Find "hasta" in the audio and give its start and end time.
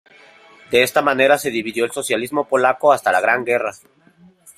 2.91-3.11